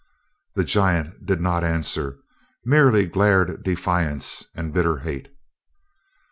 The 0.55 0.63
giant 0.63 1.27
did 1.27 1.41
not 1.41 1.63
answer, 1.63 2.17
merely 2.65 3.05
glared 3.05 3.61
defiance 3.61 4.43
and 4.55 4.73
bitter 4.73 4.97
hate. 4.97 5.27